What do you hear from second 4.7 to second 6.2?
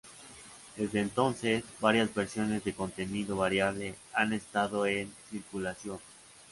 en circulación.